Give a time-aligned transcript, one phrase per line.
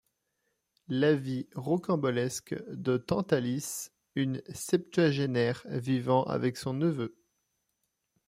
[0.87, 7.19] La vie rocambolesque de Tante Alice, une septuagénaire vivant avec son neveu.